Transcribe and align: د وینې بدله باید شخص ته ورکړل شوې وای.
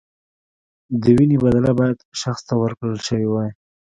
د 1.03 1.03
وینې 1.17 1.37
بدله 1.43 1.71
باید 1.79 1.97
شخص 2.21 2.41
ته 2.47 2.53
ورکړل 2.57 2.97
شوې 3.07 3.27
وای. 3.29 3.49